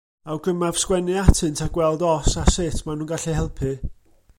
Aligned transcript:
Awgrymaf 0.33 0.79
sgwennu 0.83 1.17
atynt 1.23 1.61
a 1.65 1.67
gweld 1.75 2.05
os 2.13 2.31
a 2.41 2.45
sut 2.55 2.83
maen 2.85 2.99
nhw'n 3.03 3.13
gallu 3.15 3.39
helpu. 3.41 3.73